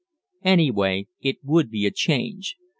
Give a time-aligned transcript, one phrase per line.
[0.43, 2.55] Any way, it would be a change.